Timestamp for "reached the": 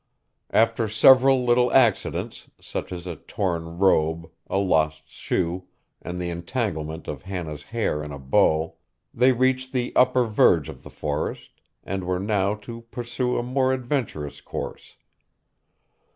9.31-9.93